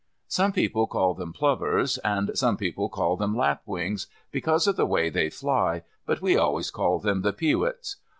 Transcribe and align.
Some 0.27 0.51
people 0.51 0.87
call 0.87 1.13
them 1.13 1.31
plovers, 1.31 1.99
and 1.99 2.31
some 2.35 2.57
people 2.57 2.89
call 2.89 3.17
them 3.17 3.37
lapwings, 3.37 4.07
because 4.31 4.65
of 4.65 4.75
the 4.75 4.87
way 4.87 5.11
they 5.11 5.29
fly, 5.29 5.83
but 6.07 6.23
we 6.23 6.35
always 6.35 6.71
call 6.71 6.97
them 6.97 7.21
the 7.21 7.33
"peewits." 7.33 7.97